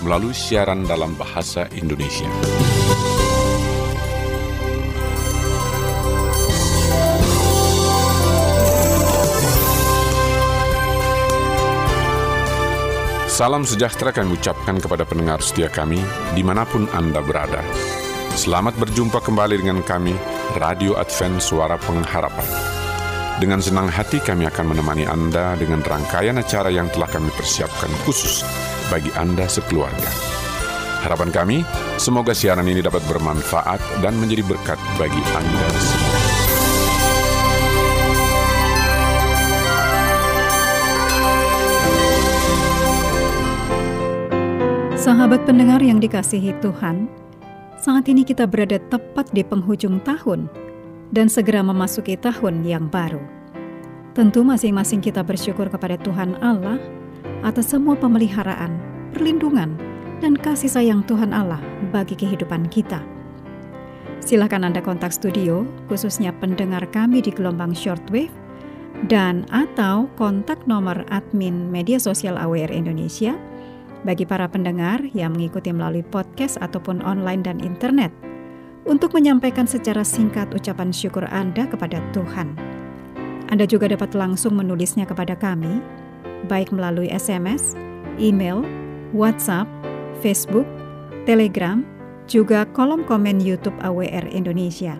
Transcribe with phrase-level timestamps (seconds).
[0.00, 2.28] melalui siaran dalam bahasa Indonesia.
[13.36, 16.00] Salam sejahtera kami ucapkan kepada pendengar setia kami
[16.32, 17.60] di mana pun Anda berada.
[18.32, 20.16] Selamat berjumpa kembali dengan kami,
[20.56, 22.48] Radio Advent Suara Pengharapan.
[23.36, 28.40] Dengan senang hati kami akan menemani Anda dengan rangkaian acara yang telah kami persiapkan khusus
[28.90, 30.10] bagi Anda sekeluarga.
[31.06, 31.58] Harapan kami,
[32.02, 36.20] semoga siaran ini dapat bermanfaat dan menjadi berkat bagi Anda semua.
[44.98, 47.06] Sahabat pendengar yang dikasihi Tuhan,
[47.78, 50.50] saat ini kita berada tepat di penghujung tahun
[51.14, 53.22] dan segera memasuki tahun yang baru.
[54.18, 56.82] Tentu masing-masing kita bersyukur kepada Tuhan Allah
[57.46, 58.74] atas semua pemeliharaan,
[59.14, 59.78] perlindungan,
[60.18, 61.62] dan kasih sayang Tuhan Allah
[61.94, 62.98] bagi kehidupan kita.
[64.18, 68.34] Silakan Anda kontak studio, khususnya pendengar kami di gelombang shortwave,
[69.06, 73.38] dan atau kontak nomor admin media sosial AWR Indonesia
[74.02, 78.10] bagi para pendengar yang mengikuti melalui podcast ataupun online dan internet–
[78.86, 82.54] untuk menyampaikan secara singkat ucapan syukur Anda kepada Tuhan.
[83.50, 85.82] Anda juga dapat langsung menulisnya kepada kami,
[86.46, 87.72] baik melalui SMS,
[88.20, 88.60] email,
[89.16, 89.64] WhatsApp,
[90.20, 90.68] Facebook,
[91.24, 91.82] Telegram,
[92.26, 94.98] juga kolom komen YouTube AWR Indonesia.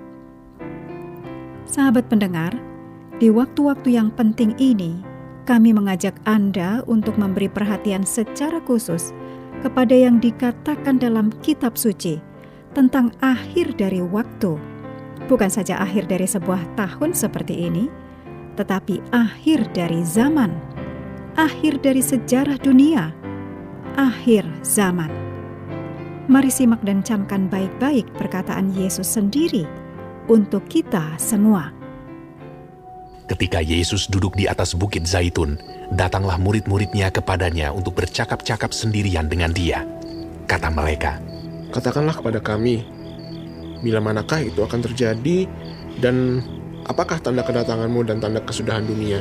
[1.66, 2.54] Sahabat pendengar,
[3.18, 5.02] di waktu-waktu yang penting ini,
[5.46, 9.14] kami mengajak Anda untuk memberi perhatian secara khusus
[9.62, 12.18] kepada yang dikatakan dalam kitab suci
[12.74, 14.58] tentang akhir dari waktu.
[15.26, 17.90] Bukan saja akhir dari sebuah tahun seperti ini,
[18.54, 20.54] tetapi akhir dari zaman,
[21.36, 23.12] akhir dari sejarah dunia,
[24.00, 25.12] akhir zaman.
[26.26, 29.68] Mari simak dan camkan baik-baik perkataan Yesus sendiri
[30.26, 31.70] untuk kita semua.
[33.28, 35.60] Ketika Yesus duduk di atas bukit Zaitun,
[35.92, 39.84] datanglah murid-muridnya kepadanya untuk bercakap-cakap sendirian dengan dia.
[40.48, 41.20] Kata mereka,
[41.74, 42.86] Katakanlah kepada kami,
[43.84, 45.44] bila manakah itu akan terjadi
[46.00, 46.40] dan
[46.88, 49.20] apakah tanda kedatanganmu dan tanda kesudahan dunia?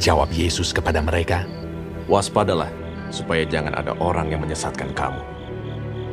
[0.00, 1.44] Jawab Yesus kepada mereka,
[2.08, 2.72] Waspadalah,
[3.12, 5.20] supaya jangan ada orang yang menyesatkan kamu.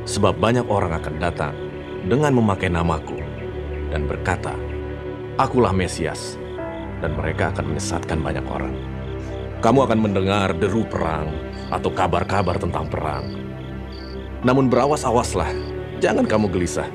[0.04, 1.56] Sebab banyak orang akan datang
[2.06, 3.18] dengan memakai namaku
[3.90, 4.52] dan berkata,
[5.40, 6.36] Akulah Mesias,
[7.00, 8.76] dan mereka akan menyesatkan banyak orang.
[9.64, 11.32] Kamu akan mendengar deru perang
[11.72, 13.48] atau kabar-kabar tentang perang
[14.46, 15.50] namun berawas-awaslah,
[15.98, 16.86] jangan kamu gelisah.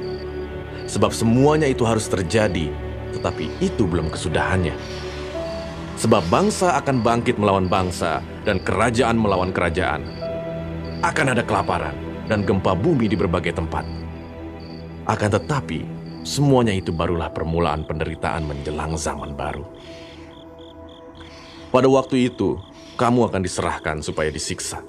[0.86, 2.70] Sebab semuanya itu harus terjadi,
[3.18, 4.74] tetapi itu belum kesudahannya.
[6.00, 10.02] Sebab bangsa akan bangkit melawan bangsa, dan kerajaan melawan kerajaan.
[11.02, 11.94] Akan ada kelaparan
[12.26, 13.86] dan gempa bumi di berbagai tempat.
[15.06, 15.82] Akan tetapi,
[16.22, 19.66] semuanya itu barulah permulaan penderitaan menjelang zaman baru.
[21.74, 22.60] Pada waktu itu,
[23.00, 24.84] kamu akan diserahkan supaya disiksa,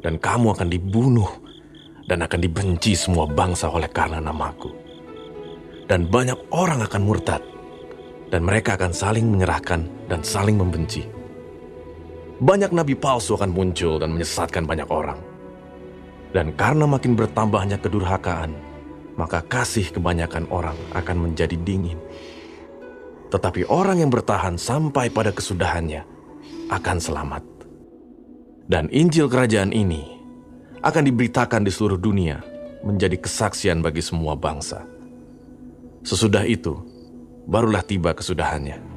[0.00, 1.28] dan kamu akan dibunuh
[2.08, 4.72] dan akan dibenci semua bangsa oleh karena namaku.
[5.90, 7.42] Dan banyak orang akan murtad,
[8.30, 11.04] dan mereka akan saling menyerahkan dan saling membenci.
[12.40, 15.20] Banyak nabi palsu akan muncul dan menyesatkan banyak orang.
[16.30, 18.54] Dan karena makin bertambahnya kedurhakaan,
[19.18, 21.98] maka kasih kebanyakan orang akan menjadi dingin.
[23.28, 26.06] Tetapi orang yang bertahan sampai pada kesudahannya
[26.70, 27.44] akan selamat.
[28.70, 30.06] Dan Injil Kerajaan ini
[30.80, 32.40] akan diberitakan di seluruh dunia
[32.86, 34.86] menjadi kesaksian bagi semua bangsa.
[36.00, 36.78] Sesudah itu,
[37.46, 38.89] barulah tiba kesudahannya.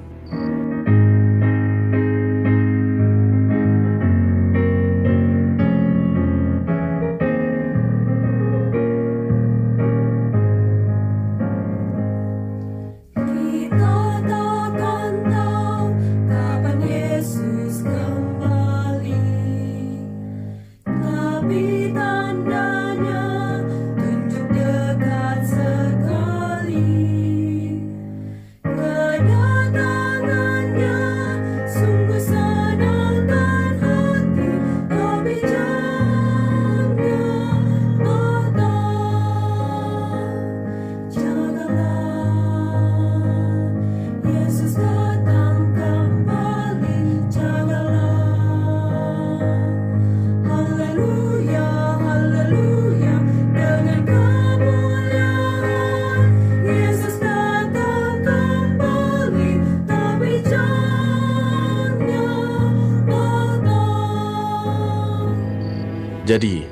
[66.23, 66.63] Jadi,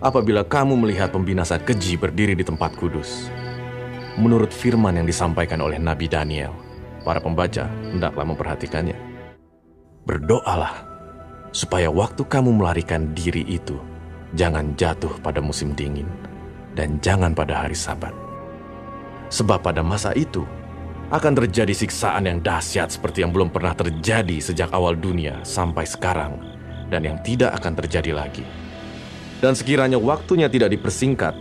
[0.00, 3.28] apabila kamu melihat pembinasa keji berdiri di tempat kudus,
[4.16, 6.56] menurut firman yang disampaikan oleh Nabi Daniel,
[7.04, 8.96] para pembaca hendaklah memperhatikannya.
[10.08, 10.80] Berdoalah
[11.52, 13.76] supaya waktu kamu melarikan diri itu
[14.32, 16.08] jangan jatuh pada musim dingin
[16.72, 18.16] dan jangan pada hari Sabat.
[19.28, 20.48] Sebab pada masa itu
[21.12, 26.57] akan terjadi siksaan yang dahsyat seperti yang belum pernah terjadi sejak awal dunia sampai sekarang
[26.88, 28.44] dan yang tidak akan terjadi lagi.
[29.38, 31.36] Dan sekiranya waktunya tidak dipersingkat,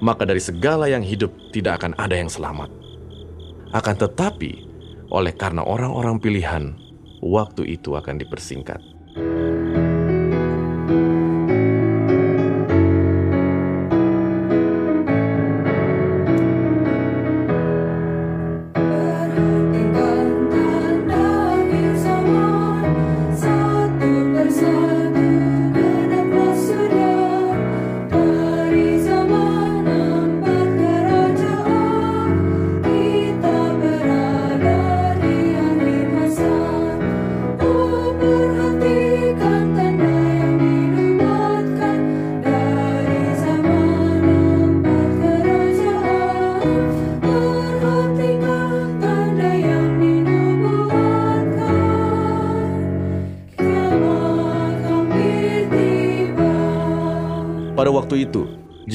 [0.00, 2.72] maka dari segala yang hidup tidak akan ada yang selamat.
[3.76, 4.66] Akan tetapi,
[5.12, 6.74] oleh karena orang-orang pilihan,
[7.20, 8.80] waktu itu akan dipersingkat.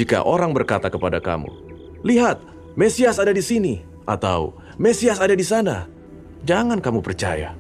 [0.05, 1.49] Jika orang berkata kepada kamu,
[2.05, 2.37] "Lihat,
[2.77, 5.89] Mesias ada di sini," atau "Mesias ada di sana,"
[6.45, 7.57] jangan kamu percaya.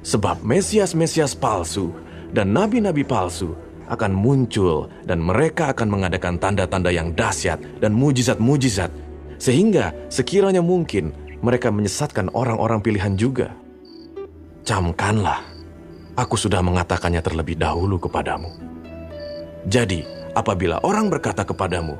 [0.00, 1.92] Sebab Mesias-Mesias palsu
[2.32, 3.52] dan nabi-nabi palsu
[3.92, 8.88] akan muncul dan mereka akan mengadakan tanda-tanda yang dahsyat dan mujizat-mujizat
[9.36, 11.12] sehingga sekiranya mungkin
[11.44, 13.52] mereka menyesatkan orang-orang pilihan juga.
[14.64, 15.44] Camkanlah,
[16.16, 18.48] aku sudah mengatakannya terlebih dahulu kepadamu.
[19.68, 21.96] Jadi, apabila orang berkata kepadamu,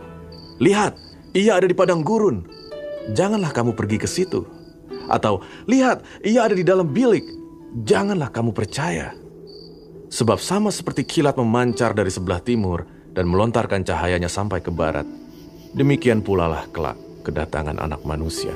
[0.60, 0.92] "Lihat,
[1.32, 2.44] ia ada di padang gurun,"
[3.16, 4.44] janganlah kamu pergi ke situ.
[5.08, 7.24] Atau, "Lihat, ia ada di dalam bilik,"
[7.88, 9.16] janganlah kamu percaya.
[10.12, 12.86] Sebab sama seperti kilat memancar dari sebelah timur
[13.16, 15.08] dan melontarkan cahayanya sampai ke barat,
[15.74, 18.54] demikian pula lah kelak kedatangan anak manusia.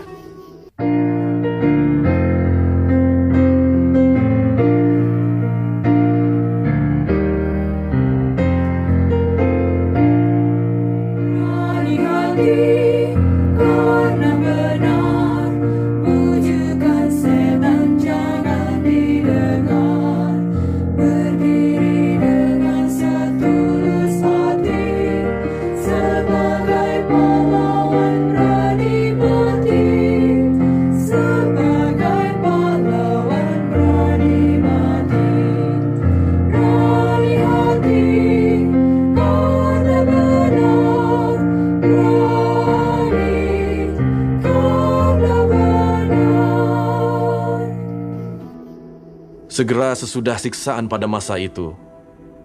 [49.91, 51.75] Sesudah siksaan pada masa itu,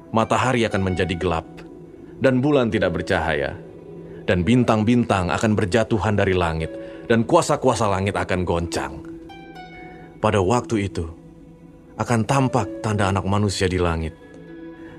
[0.09, 1.45] matahari akan menjadi gelap,
[2.17, 3.53] dan bulan tidak bercahaya,
[4.25, 6.73] dan bintang-bintang akan berjatuhan dari langit,
[7.05, 8.93] dan kuasa-kuasa langit akan goncang.
[10.19, 11.05] Pada waktu itu,
[12.01, 14.17] akan tampak tanda anak manusia di langit,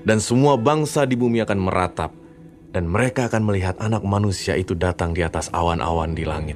[0.07, 2.15] dan semua bangsa di bumi akan meratap,
[2.71, 6.55] dan mereka akan melihat anak manusia itu datang di atas awan-awan di langit,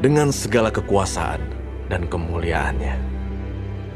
[0.00, 1.44] dengan segala kekuasaan
[1.92, 3.09] dan kemuliaannya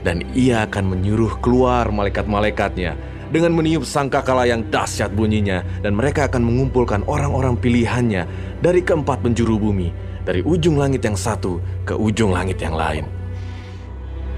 [0.05, 2.95] dan ia akan menyuruh keluar malaikat-malaikatnya
[3.33, 8.29] dengan meniup sangkakala yang dahsyat bunyinya dan mereka akan mengumpulkan orang-orang pilihannya
[8.61, 9.91] dari keempat penjuru bumi
[10.23, 11.59] dari ujung langit yang satu
[11.89, 13.09] ke ujung langit yang lain.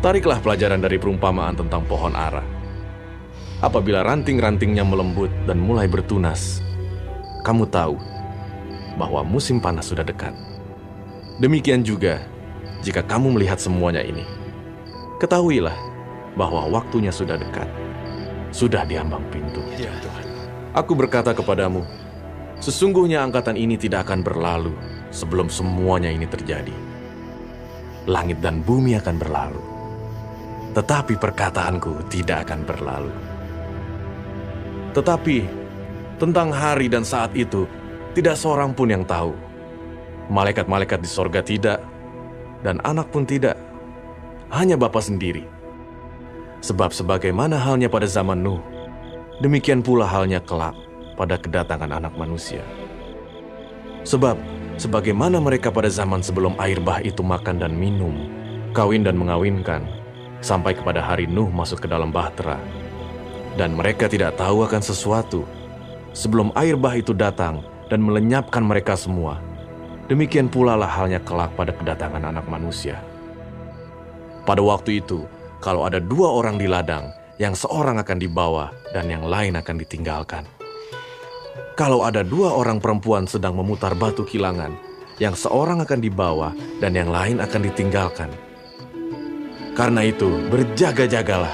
[0.00, 2.46] Tariklah pelajaran dari perumpamaan tentang pohon ara.
[3.58, 6.60] Apabila ranting-rantingnya melembut dan mulai bertunas,
[7.42, 7.96] kamu tahu
[9.00, 10.36] bahwa musim panas sudah dekat.
[11.40, 12.22] Demikian juga
[12.84, 14.35] jika kamu melihat semuanya ini
[15.16, 15.72] Ketahuilah
[16.36, 17.64] bahwa waktunya sudah dekat.
[18.52, 19.64] Sudah diambang pintu.
[19.80, 20.24] Ya, Tuhan.
[20.76, 21.80] Aku berkata kepadamu,
[22.60, 24.76] sesungguhnya angkatan ini tidak akan berlalu
[25.08, 26.72] sebelum semuanya ini terjadi.
[28.04, 29.62] Langit dan bumi akan berlalu,
[30.76, 33.12] tetapi perkataanku tidak akan berlalu.
[34.92, 35.38] Tetapi
[36.20, 37.64] tentang hari dan saat itu,
[38.12, 39.32] tidak seorang pun yang tahu.
[40.28, 41.80] Malaikat-malaikat di sorga tidak,
[42.60, 43.56] dan anak pun tidak,
[44.50, 45.46] hanya Bapa sendiri.
[46.62, 48.62] Sebab sebagaimana halnya pada zaman Nuh,
[49.42, 50.74] demikian pula halnya kelak
[51.14, 52.62] pada kedatangan anak manusia.
[54.06, 54.38] Sebab
[54.78, 58.30] sebagaimana mereka pada zaman sebelum air bah itu makan dan minum,
[58.70, 59.82] kawin dan mengawinkan,
[60.44, 62.60] sampai kepada hari Nuh masuk ke dalam bahtera,
[63.58, 65.42] dan mereka tidak tahu akan sesuatu,
[66.14, 69.42] sebelum air bah itu datang dan melenyapkan mereka semua.
[70.06, 73.02] Demikian pula lah halnya kelak pada kedatangan anak manusia.
[74.46, 75.26] Pada waktu itu,
[75.58, 77.10] kalau ada dua orang di ladang,
[77.42, 80.46] yang seorang akan dibawa dan yang lain akan ditinggalkan.
[81.74, 84.72] Kalau ada dua orang perempuan sedang memutar batu kilangan,
[85.18, 88.30] yang seorang akan dibawa dan yang lain akan ditinggalkan.
[89.74, 91.52] Karena itu, berjaga-jagalah,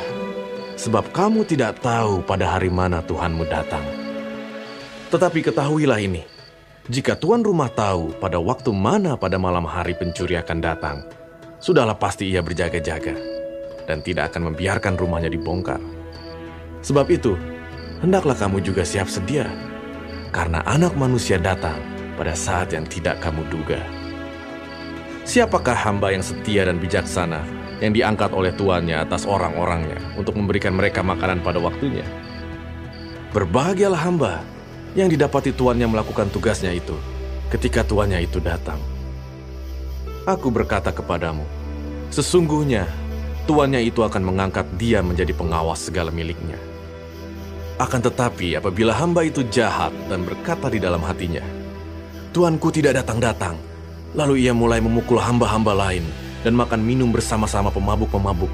[0.77, 3.83] sebab kamu tidak tahu pada hari mana Tuhanmu datang.
[5.09, 6.23] Tetapi ketahuilah ini,
[6.93, 11.22] jika tuan rumah tahu pada waktu mana pada malam hari pencuri akan datang,
[11.63, 13.15] sudahlah pasti ia berjaga-jaga
[13.87, 15.79] dan tidak akan membiarkan rumahnya dibongkar.
[16.83, 17.39] Sebab itu,
[18.03, 19.47] hendaklah kamu juga siap sedia,
[20.35, 21.79] karena anak manusia datang
[22.19, 23.79] pada saat yang tidak kamu duga.
[25.23, 27.47] Siapakah hamba yang setia dan bijaksana
[27.79, 32.03] yang diangkat oleh tuannya atas orang-orangnya untuk memberikan mereka makanan pada waktunya?
[33.31, 34.43] Berbahagialah hamba
[34.99, 36.99] yang didapati tuannya melakukan tugasnya itu
[37.55, 38.92] ketika tuannya itu datang.
[40.23, 41.43] Aku berkata kepadamu,
[42.15, 42.87] sesungguhnya
[43.51, 46.55] tuannya itu akan mengangkat dia menjadi pengawas segala miliknya.
[47.75, 51.43] Akan tetapi apabila hamba itu jahat dan berkata di dalam hatinya,
[52.31, 53.59] Tuanku tidak datang-datang,
[54.15, 56.07] lalu ia mulai memukul hamba-hamba lain
[56.47, 58.49] dan makan minum bersama-sama pemabuk-pemabuk,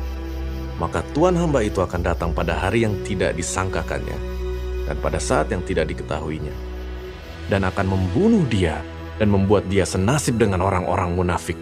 [0.80, 4.16] maka tuan hamba itu akan datang pada hari yang tidak disangkakannya
[4.88, 6.56] dan pada saat yang tidak diketahuinya,
[7.52, 8.80] dan akan membunuh dia
[9.18, 11.58] dan membuat dia senasib dengan orang-orang munafik.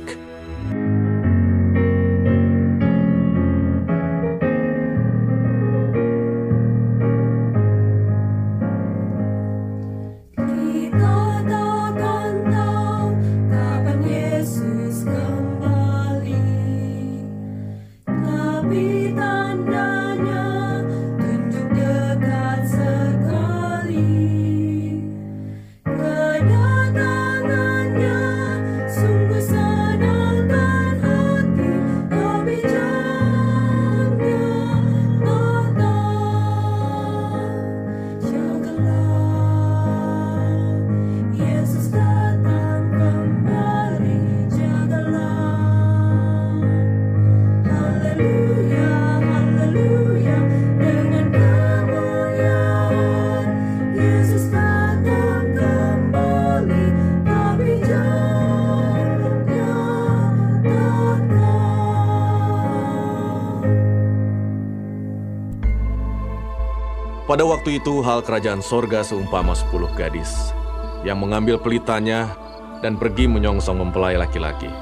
[67.36, 70.56] Pada waktu itu hal kerajaan sorga seumpama sepuluh gadis
[71.04, 72.32] yang mengambil pelitanya
[72.80, 74.72] dan pergi menyongsong mempelai laki-laki.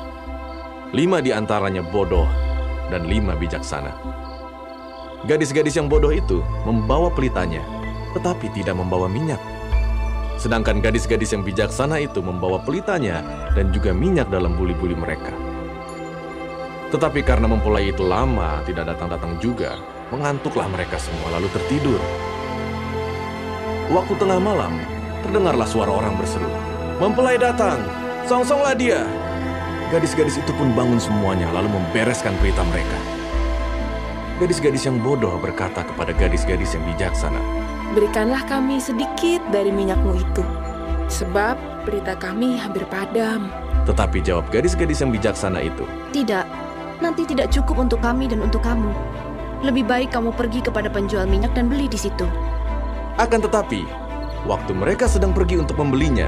[0.94, 2.30] Lima di antaranya bodoh
[2.94, 3.90] dan lima bijaksana.
[5.26, 7.58] Gadis-gadis yang bodoh itu membawa pelitanya,
[8.14, 9.42] tetapi tidak membawa minyak.
[10.38, 15.34] Sedangkan gadis-gadis yang bijaksana itu membawa pelitanya dan juga minyak dalam buli-buli mereka.
[16.94, 19.75] Tetapi karena mempelai itu lama tidak datang-datang juga,
[20.14, 21.99] mengantuklah mereka semua lalu tertidur.
[23.93, 24.81] Waktu tengah malam,
[25.21, 26.49] terdengarlah suara orang berseru.
[27.05, 27.85] Mempelai datang,
[28.25, 29.05] songsonglah dia.
[29.93, 32.97] Gadis-gadis itu pun bangun semuanya lalu membereskan pelita mereka.
[34.41, 37.37] Gadis-gadis yang bodoh berkata kepada gadis-gadis yang bijaksana,
[37.93, 40.43] Berikanlah kami sedikit dari minyakmu itu,
[41.12, 43.53] sebab pelita kami hampir padam.
[43.85, 45.85] Tetapi jawab gadis-gadis yang bijaksana itu,
[46.17, 46.47] Tidak,
[47.05, 48.91] nanti tidak cukup untuk kami dan untuk kamu.
[49.61, 52.25] Lebih baik kamu pergi kepada penjual minyak dan beli di situ.
[53.14, 53.87] Akan tetapi,
[54.42, 56.26] waktu mereka sedang pergi untuk membelinya,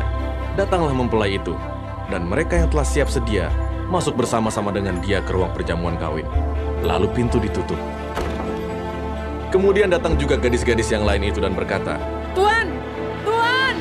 [0.54, 1.58] datanglah mempelai itu,
[2.06, 3.50] dan mereka yang telah siap sedia
[3.90, 6.26] masuk bersama-sama dengan dia ke ruang perjamuan kawin.
[6.86, 7.78] Lalu pintu ditutup.
[9.50, 11.98] Kemudian datang juga gadis-gadis yang lain itu dan berkata,
[12.34, 12.70] Tuan,
[13.26, 13.74] Tuan,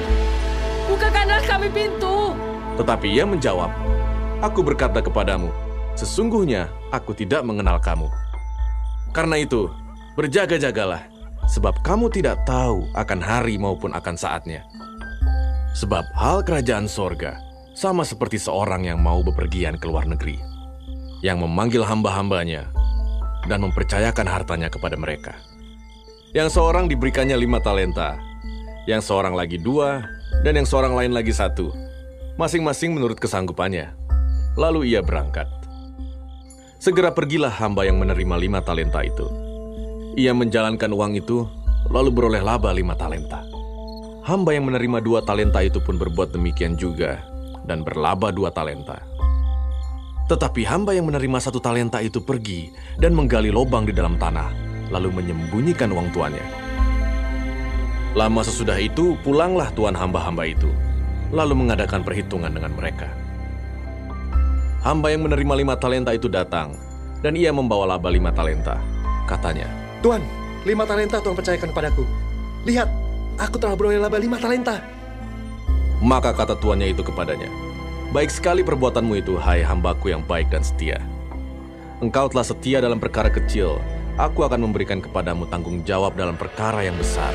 [0.90, 2.34] bukakanlah kami pintu.
[2.82, 3.70] Tetapi ia menjawab,
[4.44, 5.48] Aku berkata kepadamu,
[5.98, 8.12] sesungguhnya aku tidak mengenal kamu.
[9.16, 9.72] Karena itu,
[10.20, 11.08] berjaga-jagalah,
[11.46, 14.66] sebab kamu tidak tahu akan hari maupun akan saatnya.
[15.76, 17.38] Sebab hal kerajaan sorga
[17.76, 20.40] sama seperti seorang yang mau bepergian ke luar negeri,
[21.20, 22.72] yang memanggil hamba-hambanya
[23.46, 25.36] dan mempercayakan hartanya kepada mereka.
[26.32, 28.20] Yang seorang diberikannya lima talenta,
[28.88, 30.04] yang seorang lagi dua,
[30.44, 31.72] dan yang seorang lain lagi satu,
[32.36, 33.92] masing-masing menurut kesanggupannya.
[34.56, 35.48] Lalu ia berangkat.
[36.80, 39.45] Segera pergilah hamba yang menerima lima talenta itu
[40.16, 41.44] ia menjalankan uang itu,
[41.92, 43.44] lalu beroleh laba lima talenta.
[44.24, 47.22] Hamba yang menerima dua talenta itu pun berbuat demikian juga,
[47.68, 49.04] dan berlaba dua talenta.
[50.26, 54.50] Tetapi hamba yang menerima satu talenta itu pergi dan menggali lubang di dalam tanah,
[54.90, 56.48] lalu menyembunyikan uang tuannya.
[58.16, 60.72] Lama sesudah itu, pulanglah tuan hamba-hamba itu,
[61.30, 63.12] lalu mengadakan perhitungan dengan mereka.
[64.82, 66.74] Hamba yang menerima lima talenta itu datang,
[67.20, 68.80] dan ia membawa laba lima talenta.
[69.30, 70.22] Katanya, Tuan,
[70.70, 72.06] lima talenta Tuhan percayakan kepadaku.
[72.70, 72.86] Lihat,
[73.42, 74.78] aku telah beroleh laba lima talenta.
[75.98, 77.50] Maka kata tuannya itu kepadanya,
[78.14, 81.02] Baik sekali perbuatanmu itu, hai hambaku yang baik dan setia.
[82.06, 83.82] Engkau telah setia dalam perkara kecil,
[84.14, 87.34] aku akan memberikan kepadamu tanggung jawab dalam perkara yang besar.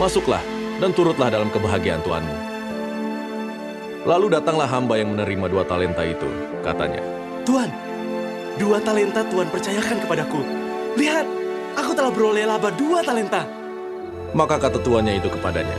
[0.00, 0.40] Masuklah
[0.80, 2.36] dan turutlah dalam kebahagiaan Tuanmu.
[4.08, 6.32] Lalu datanglah hamba yang menerima dua talenta itu,
[6.64, 7.04] katanya.
[7.44, 7.68] Tuan,
[8.56, 10.40] dua talenta Tuhan percayakan kepadaku.
[10.96, 13.46] Lihat, aku telah beroleh laba dua talenta.
[14.30, 15.74] Maka kata tuannya itu kepadanya,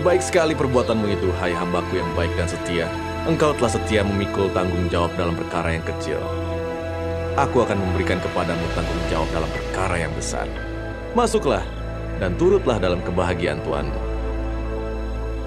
[0.00, 2.88] Baik sekali perbuatanmu itu, hai hambaku yang baik dan setia.
[3.28, 6.16] Engkau telah setia memikul tanggung jawab dalam perkara yang kecil.
[7.36, 10.48] Aku akan memberikan kepadamu tanggung jawab dalam perkara yang besar.
[11.12, 11.60] Masuklah
[12.16, 14.00] dan turutlah dalam kebahagiaan Tuanmu.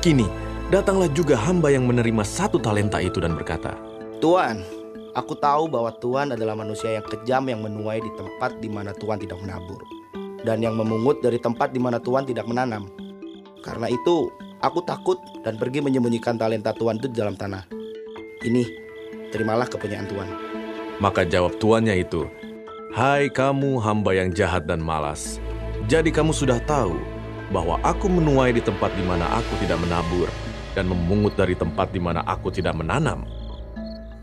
[0.05, 0.29] Kini,
[0.69, 3.73] datanglah juga hamba yang menerima satu talenta itu dan berkata,
[4.21, 4.61] Tuan,
[5.13, 9.21] aku tahu bahwa Tuhan adalah manusia yang kejam yang menuai di tempat di mana Tuhan
[9.21, 9.81] tidak menabur.
[10.43, 12.91] Dan yang memungut dari tempat di mana Tuhan tidak menanam.
[13.63, 14.27] Karena itu,
[14.59, 15.15] aku takut
[15.47, 17.63] dan pergi menyembunyikan talenta Tuhan itu di dalam tanah.
[18.43, 18.63] Ini,
[19.31, 20.29] terimalah kepunyaan Tuhan.
[20.99, 22.27] Maka jawab tuannya itu,
[22.91, 25.41] Hai kamu hamba yang jahat dan malas,
[25.89, 26.93] jadi kamu sudah tahu
[27.49, 30.29] bahwa aku menuai di tempat di mana aku tidak menabur
[30.77, 33.25] dan memungut dari tempat di mana aku tidak menanam.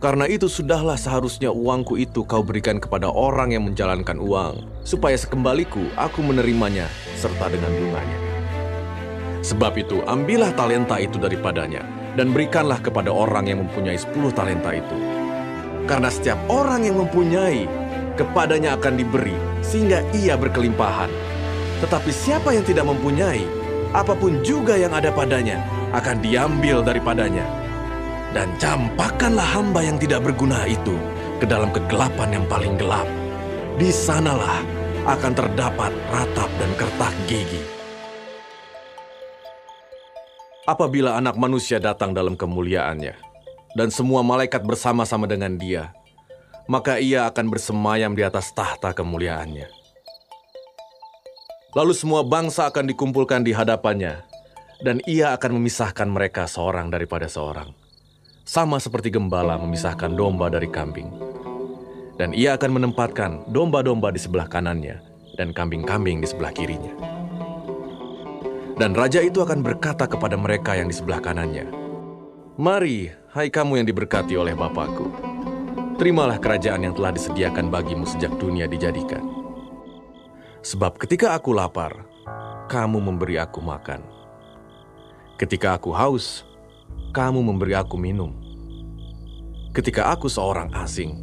[0.00, 5.92] Karena itu sudahlah seharusnya uangku itu kau berikan kepada orang yang menjalankan uang, supaya sekembaliku
[5.92, 6.88] aku menerimanya
[7.20, 8.18] serta dengan bunganya.
[9.44, 11.84] Sebab itu, ambillah talenta itu daripadanya,
[12.16, 14.96] dan berikanlah kepada orang yang mempunyai sepuluh talenta itu.
[15.84, 17.68] Karena setiap orang yang mempunyai,
[18.16, 21.12] kepadanya akan diberi, sehingga ia berkelimpahan.
[21.84, 23.44] Tetapi siapa yang tidak mempunyai,
[23.92, 25.60] apa pun juga yang ada padanya,
[25.92, 27.59] akan diambil daripadanya.
[28.30, 30.94] Dan campakkanlah hamba yang tidak berguna itu
[31.42, 33.08] ke dalam kegelapan yang paling gelap.
[33.74, 34.62] Di sanalah
[35.08, 37.62] akan terdapat ratap dan kertak gigi.
[40.68, 43.18] Apabila anak manusia datang dalam kemuliaannya,
[43.74, 45.90] dan semua malaikat bersama-sama dengan dia,
[46.70, 49.66] maka ia akan bersemayam di atas tahta kemuliaannya.
[51.74, 54.22] Lalu semua bangsa akan dikumpulkan di hadapannya,
[54.86, 57.79] dan ia akan memisahkan mereka seorang daripada seorang.
[58.50, 61.06] Sama seperti gembala memisahkan domba dari kambing.
[62.18, 64.98] Dan ia akan menempatkan domba-domba di sebelah kanannya,
[65.38, 66.90] dan kambing-kambing di sebelah kirinya.
[68.74, 71.70] Dan raja itu akan berkata kepada mereka yang di sebelah kanannya,
[72.58, 75.06] Mari, hai kamu yang diberkati oleh Bapakku.
[76.02, 79.22] Terimalah kerajaan yang telah disediakan bagimu sejak dunia dijadikan.
[80.66, 82.02] Sebab ketika aku lapar,
[82.66, 84.02] kamu memberi aku makan.
[85.38, 86.49] Ketika aku haus,
[87.10, 88.30] kamu memberi aku minum.
[89.70, 91.14] Ketika aku seorang asing,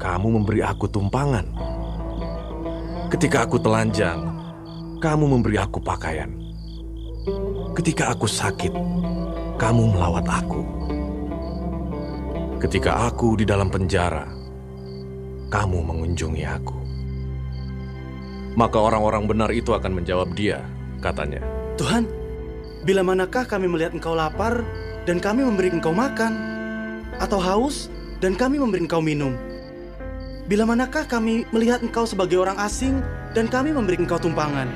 [0.00, 1.44] kamu memberi aku tumpangan.
[3.12, 4.24] Ketika aku telanjang,
[5.00, 6.32] kamu memberi aku pakaian.
[7.76, 8.72] Ketika aku sakit,
[9.60, 10.62] kamu melawat aku.
[12.60, 14.28] Ketika aku di dalam penjara,
[15.52, 16.76] kamu mengunjungi aku.
[18.56, 20.60] Maka orang-orang benar itu akan menjawab dia,
[21.00, 21.40] katanya.
[21.80, 22.04] Tuhan,
[22.82, 24.66] bila manakah kami melihat engkau lapar
[25.06, 26.34] dan kami memberi engkau makan?
[27.22, 27.86] Atau haus
[28.18, 29.38] dan kami memberi engkau minum?
[30.50, 32.98] Bila manakah kami melihat engkau sebagai orang asing
[33.38, 34.66] dan kami memberi engkau tumpangan?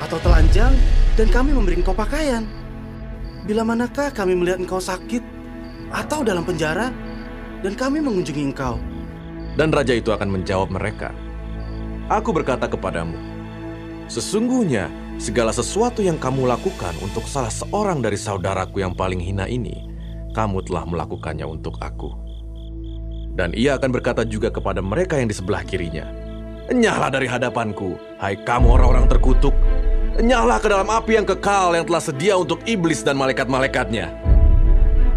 [0.00, 0.72] Atau telanjang
[1.20, 2.48] dan kami memberi engkau pakaian.
[3.44, 5.20] Bila manakah kami melihat engkau sakit
[5.92, 6.88] atau dalam penjara
[7.60, 8.80] dan kami mengunjungi engkau?
[9.60, 11.12] Dan raja itu akan menjawab mereka,
[12.08, 13.16] Aku berkata kepadamu,
[14.08, 19.86] sesungguhnya segala sesuatu yang kamu lakukan untuk salah seorang dari saudaraku yang paling hina ini,
[20.34, 22.12] kamu telah melakukannya untuk aku.
[23.34, 26.06] Dan ia akan berkata juga kepada mereka yang di sebelah kirinya,
[26.64, 29.52] Enyahlah dari hadapanku, hai kamu orang-orang terkutuk,
[30.14, 34.14] Nyala ke dalam api yang kekal yang telah sedia untuk iblis dan malaikat-malaikatnya.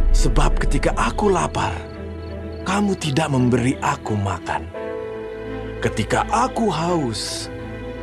[0.10, 1.78] Sebab ketika aku lapar,
[2.66, 4.66] kamu tidak memberi aku makan.
[5.86, 7.46] Ketika aku haus,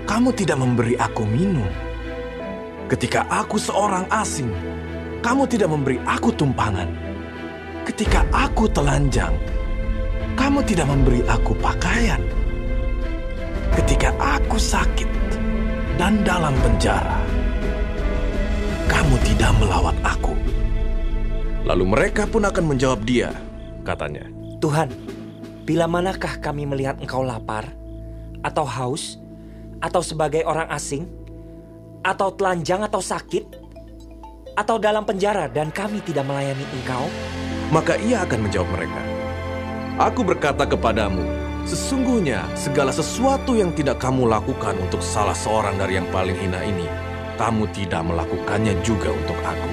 [0.04, 1.68] kamu tidak memberi aku minum.
[2.88, 4.52] Ketika aku seorang asing,
[5.24, 6.88] kamu tidak memberi aku tumpangan.
[7.88, 9.32] Ketika aku telanjang,
[10.36, 12.20] kamu tidak memberi aku pakaian.
[13.74, 15.08] Ketika aku sakit,
[15.96, 17.18] dan dalam penjara.
[18.90, 20.34] Kamu tidak melawat aku.
[21.64, 23.32] Lalu mereka pun akan menjawab dia,
[23.86, 24.28] katanya.
[24.60, 24.92] Tuhan,
[25.64, 27.72] bila manakah kami melihat engkau lapar,
[28.44, 29.16] atau haus,
[29.78, 31.08] atau sebagai orang asing,
[32.04, 33.44] atau telanjang atau sakit,
[34.54, 37.06] atau dalam penjara dan kami tidak melayani engkau?
[37.72, 39.02] Maka ia akan menjawab mereka,
[39.94, 41.22] Aku berkata kepadamu,
[41.70, 46.90] sesungguhnya segala sesuatu yang tidak kamu lakukan untuk salah seorang dari yang paling hina ini,
[47.38, 49.70] kamu tidak melakukannya juga untuk aku.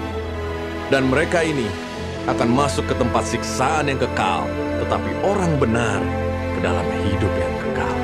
[0.93, 1.65] Dan mereka ini
[2.29, 4.45] akan masuk ke tempat siksaan yang kekal,
[4.85, 5.97] tetapi orang benar
[6.53, 7.97] ke dalam hidup yang kekal.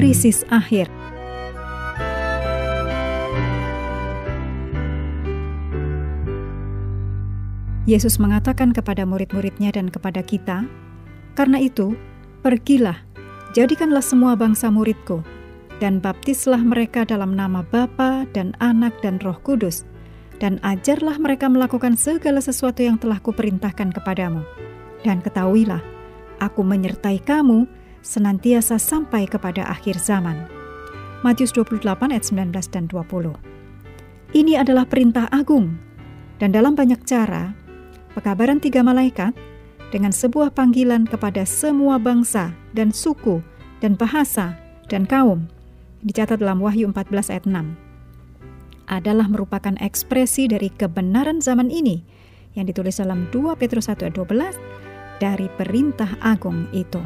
[0.00, 0.88] Krisis akhir
[7.90, 10.62] Yesus mengatakan kepada murid-muridnya dan kepada kita,
[11.34, 11.98] "Karena itu,
[12.46, 13.02] pergilah,
[13.50, 15.26] jadikanlah semua bangsa muridku,
[15.82, 19.82] dan baptislah mereka dalam nama Bapa dan Anak dan Roh Kudus,
[20.38, 24.46] dan ajarlah mereka melakukan segala sesuatu yang telah kuperintahkan kepadamu.
[25.02, 25.82] Dan ketahuilah,
[26.38, 27.66] aku menyertai kamu
[28.06, 30.46] senantiasa sampai kepada akhir zaman."
[31.26, 33.34] Matius 28 ayat 19 dan 20.
[34.30, 35.74] Ini adalah perintah agung,
[36.38, 37.52] dan dalam banyak cara,
[38.14, 39.34] pekabaran tiga malaikat
[39.90, 43.42] dengan sebuah panggilan kepada semua bangsa dan suku
[43.82, 44.54] dan bahasa
[44.86, 45.50] dan kaum
[46.06, 47.90] dicatat dalam Wahyu 14 ayat 6
[48.90, 52.02] adalah merupakan ekspresi dari kebenaran zaman ini
[52.58, 56.98] yang ditulis dalam 2 Petrus 1 ayat 12 dari perintah agung itu.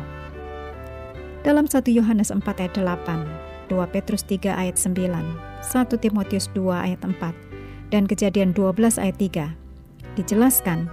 [1.44, 4.96] Dalam 1 Yohanes 4 ayat 8, 2 Petrus 3 ayat 9,
[5.60, 9.63] 1 Timotius 2 ayat 4, dan kejadian 12 ayat 3
[10.16, 10.88] dijelaskan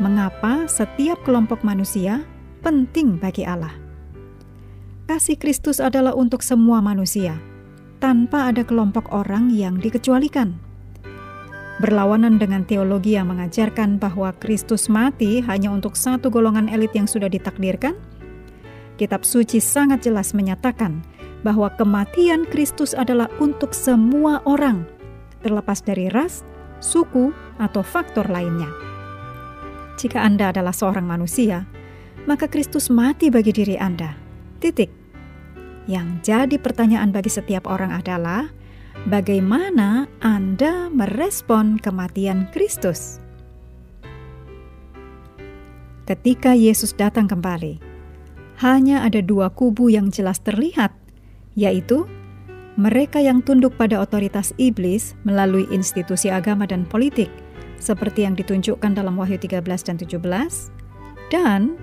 [0.00, 2.24] mengapa setiap kelompok manusia
[2.64, 3.72] penting bagi Allah.
[5.10, 7.36] Kasih Kristus adalah untuk semua manusia,
[7.98, 10.54] tanpa ada kelompok orang yang dikecualikan.
[11.80, 17.26] Berlawanan dengan teologi yang mengajarkan bahwa Kristus mati hanya untuk satu golongan elit yang sudah
[17.26, 17.96] ditakdirkan,
[19.00, 21.00] kitab suci sangat jelas menyatakan
[21.40, 24.84] bahwa kematian Kristus adalah untuk semua orang,
[25.40, 26.44] terlepas dari ras,
[26.80, 28.68] suku, atau faktor lainnya.
[30.00, 31.68] Jika Anda adalah seorang manusia,
[32.24, 34.16] maka Kristus mati bagi diri Anda.
[34.60, 34.88] Titik.
[35.84, 38.48] Yang jadi pertanyaan bagi setiap orang adalah
[39.08, 43.20] bagaimana Anda merespon kematian Kristus.
[46.08, 47.78] Ketika Yesus datang kembali,
[48.60, 50.92] hanya ada dua kubu yang jelas terlihat,
[51.56, 52.04] yaitu
[52.78, 57.26] mereka yang tunduk pada otoritas iblis melalui institusi agama dan politik,
[57.82, 60.70] seperti yang ditunjukkan dalam Wahyu 13 dan 17,
[61.34, 61.74] dan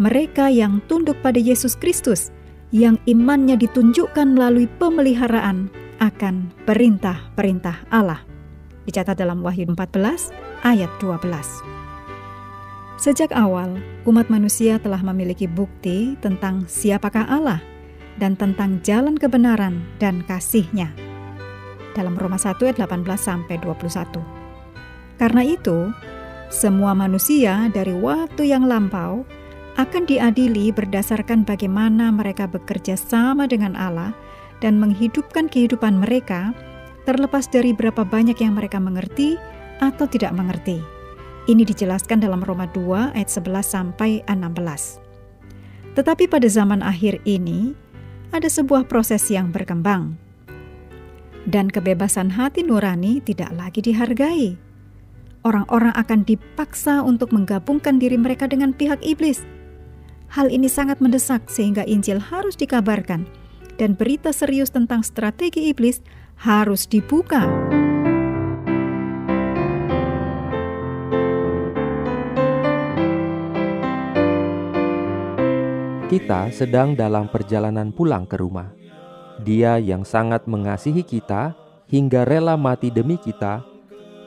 [0.00, 2.32] mereka yang tunduk pada Yesus Kristus,
[2.72, 5.68] yang imannya ditunjukkan melalui pemeliharaan
[6.00, 8.24] akan perintah-perintah Allah.
[8.88, 10.32] Dicatat dalam Wahyu 14
[10.64, 11.22] ayat 12.
[12.98, 17.71] Sejak awal, umat manusia telah memiliki bukti tentang siapakah Allah
[18.16, 20.92] dan tentang jalan kebenaran dan kasih-Nya.
[21.92, 24.20] Dalam Roma 1 ayat 18 sampai 21.
[25.20, 25.92] Karena itu,
[26.52, 29.24] semua manusia dari waktu yang lampau
[29.80, 34.12] akan diadili berdasarkan bagaimana mereka bekerja sama dengan Allah
[34.60, 36.52] dan menghidupkan kehidupan mereka
[37.08, 39.40] terlepas dari berapa banyak yang mereka mengerti
[39.80, 40.78] atau tidak mengerti.
[41.50, 45.02] Ini dijelaskan dalam Roma 2 ayat 11 sampai 16.
[45.98, 47.74] Tetapi pada zaman akhir ini
[48.32, 50.16] ada sebuah proses yang berkembang.
[51.44, 54.56] Dan kebebasan hati nurani tidak lagi dihargai.
[55.42, 59.42] Orang-orang akan dipaksa untuk menggabungkan diri mereka dengan pihak iblis.
[60.32, 63.26] Hal ini sangat mendesak sehingga Injil harus dikabarkan
[63.76, 66.00] dan berita serius tentang strategi iblis
[66.38, 67.71] harus dibuka.
[76.12, 78.68] Kita sedang dalam perjalanan pulang ke rumah.
[79.40, 81.56] Dia yang sangat mengasihi kita
[81.88, 83.64] hingga rela mati demi kita,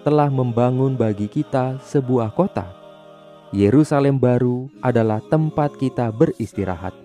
[0.02, 2.74] telah membangun bagi kita sebuah kota.
[3.54, 6.98] Yerusalem baru adalah tempat kita beristirahat.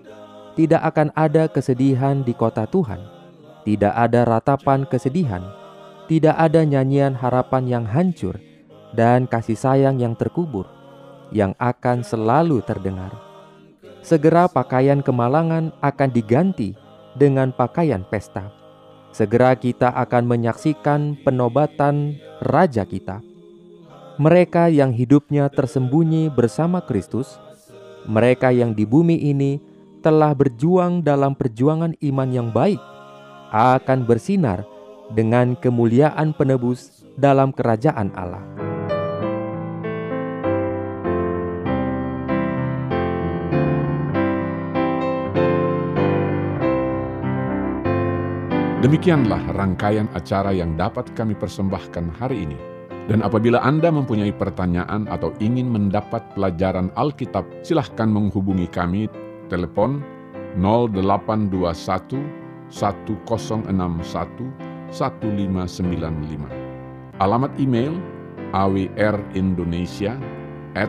[0.57, 3.05] Tidak akan ada kesedihan di kota Tuhan.
[3.69, 5.45] Tidak ada ratapan kesedihan.
[6.09, 8.41] Tidak ada nyanyian harapan yang hancur
[8.97, 10.65] dan kasih sayang yang terkubur
[11.31, 13.30] yang akan selalu terdengar.
[14.01, 16.73] Segera pakaian kemalangan akan diganti
[17.17, 18.49] dengan pakaian pesta.
[19.13, 23.21] Segera kita akan menyaksikan penobatan Raja kita.
[24.17, 27.37] Mereka yang hidupnya tersembunyi bersama Kristus,
[28.09, 29.61] mereka yang di bumi ini
[30.01, 32.81] telah berjuang dalam perjuangan iman yang baik,
[33.53, 34.65] akan bersinar
[35.13, 38.70] dengan kemuliaan penebus dalam kerajaan Allah.
[48.81, 52.57] Demikianlah rangkaian acara yang dapat kami persembahkan hari ini.
[53.13, 59.05] Dan apabila Anda mempunyai pertanyaan atau ingin mendapat pelajaran Alkitab, silahkan menghubungi kami
[59.53, 60.01] telepon
[60.57, 62.25] 0821
[62.73, 63.69] 1061
[64.89, 67.21] 1595.
[67.21, 67.93] Alamat email
[68.57, 70.17] awrindonesia
[70.73, 70.89] at.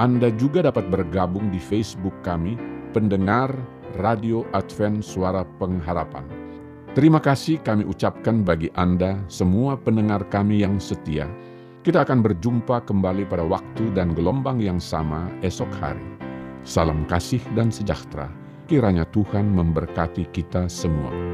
[0.00, 2.56] Anda juga dapat bergabung di Facebook kami,
[2.96, 3.52] pendengar
[3.98, 6.26] Radio Advent Suara Pengharapan.
[6.94, 11.26] Terima kasih kami ucapkan bagi Anda, semua pendengar kami yang setia.
[11.82, 16.02] Kita akan berjumpa kembali pada waktu dan gelombang yang sama esok hari.
[16.64, 18.30] Salam kasih dan sejahtera.
[18.70, 21.33] Kiranya Tuhan memberkati kita semua.